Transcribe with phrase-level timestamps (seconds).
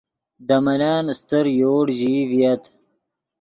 [0.47, 2.63] دے ملن استر یوڑ ژیئی ڤییت